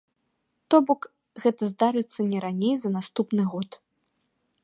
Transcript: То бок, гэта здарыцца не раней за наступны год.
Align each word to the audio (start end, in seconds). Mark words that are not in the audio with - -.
То 0.73 0.77
бок, 0.87 1.01
гэта 1.43 1.61
здарыцца 1.73 2.25
не 2.31 2.39
раней 2.47 2.75
за 2.85 2.89
наступны 2.97 3.43
год. 3.53 3.69